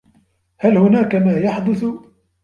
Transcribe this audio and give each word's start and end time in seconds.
هل 0.57 0.77
هناك 0.77 1.15
ما 1.15 1.37
يحدث؟ 1.37 1.85